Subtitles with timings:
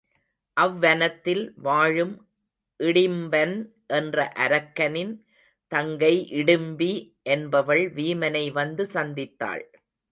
[0.57, 2.15] அவ்வனத்தில் வாழும்
[2.79, 3.55] இடிம்பன்
[3.87, 5.13] என்ற அரக்கனின்
[5.71, 6.91] தங்கை இடிம்பி
[7.29, 9.63] என்பவள் வீமனை வந்து சந்தித்தாள்.